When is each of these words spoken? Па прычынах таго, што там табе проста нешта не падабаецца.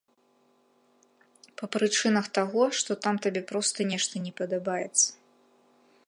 Па 1.61 1.65
прычынах 1.75 2.25
таго, 2.37 2.63
што 2.79 2.91
там 3.03 3.15
табе 3.25 3.41
проста 3.51 3.79
нешта 3.91 4.15
не 4.27 4.31
падабаецца. 4.41 5.05